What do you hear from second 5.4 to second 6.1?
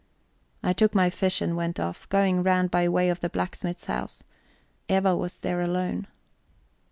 alone.